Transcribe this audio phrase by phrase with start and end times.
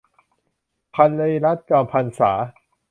[0.91, 0.95] ไพ
[1.45, 2.31] รัช จอมพรรษา